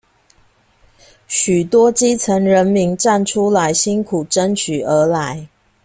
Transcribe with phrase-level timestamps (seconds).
[1.27, 5.47] 許多基層人民站出來辛苦爭取而來